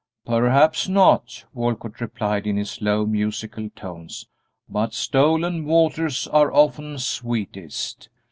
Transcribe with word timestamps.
"Perhaps 0.25 0.89
not," 0.89 1.45
Walcott 1.53 2.01
replied, 2.01 2.47
in 2.47 2.57
his 2.57 2.81
low, 2.81 3.05
musical 3.05 3.69
tones, 3.75 4.27
"but 4.67 4.95
stolen 4.95 5.63
waters 5.63 6.27
are 6.29 6.51
often 6.51 6.97
sweetest. 6.97 8.09